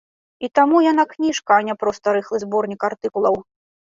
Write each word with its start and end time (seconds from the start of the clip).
І 0.45 0.47
таму 0.59 0.79
яна 0.91 1.03
кніжка, 1.11 1.51
а 1.59 1.67
не 1.69 1.75
проста 1.83 2.07
рыхлы 2.17 2.43
зборнік 2.45 2.87
артыкулаў. 2.91 3.37